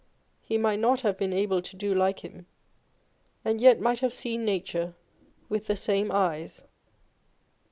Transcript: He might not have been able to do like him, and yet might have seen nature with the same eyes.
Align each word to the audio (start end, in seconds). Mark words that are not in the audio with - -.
He 0.41 0.57
might 0.57 0.79
not 0.79 1.01
have 1.01 1.15
been 1.15 1.31
able 1.31 1.61
to 1.61 1.75
do 1.75 1.93
like 1.93 2.21
him, 2.25 2.47
and 3.45 3.61
yet 3.61 3.79
might 3.79 3.99
have 3.99 4.13
seen 4.13 4.43
nature 4.43 4.95
with 5.47 5.67
the 5.67 5.75
same 5.75 6.11
eyes. 6.11 6.63